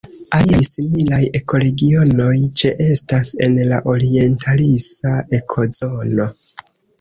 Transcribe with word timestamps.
Aliaj 0.35 0.59
similaj 0.67 1.19
ekoregionoj 1.39 2.31
ĉeestas 2.61 3.29
en 3.49 3.59
la 3.75 3.83
orientalisa 3.93 5.15
ekozono. 5.41 6.29